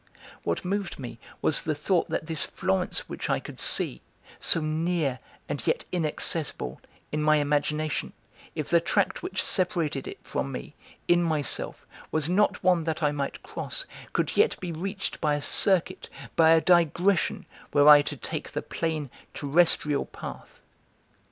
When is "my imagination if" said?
7.21-8.67